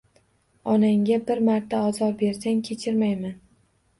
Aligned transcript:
Onangga 0.75 1.19
bir 1.27 1.41
marta 1.49 1.83
ozor 1.89 2.17
bersang, 2.21 2.63
kechirmayman. 2.71 3.37